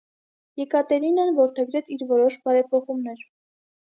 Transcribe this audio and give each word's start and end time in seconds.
Եկատերինան 0.59 1.29
որդեգրեց 1.39 1.91
իր 1.97 2.05
որոշ 2.13 2.39
բարեփոխումներ։ 2.49 3.23